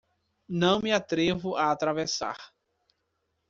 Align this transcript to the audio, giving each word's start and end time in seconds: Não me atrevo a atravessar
Não 0.49 0.79
me 0.81 0.91
atrevo 0.91 1.55
a 1.55 1.71
atravessar 1.71 2.51